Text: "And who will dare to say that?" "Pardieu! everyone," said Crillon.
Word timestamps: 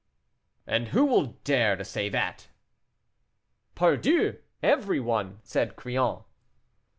"And 0.65 0.87
who 0.87 1.05
will 1.05 1.37
dare 1.43 1.75
to 1.75 1.85
say 1.85 2.09
that?" 2.09 2.47
"Pardieu! 3.75 4.37
everyone," 4.63 5.37
said 5.43 5.75
Crillon. 5.75 6.23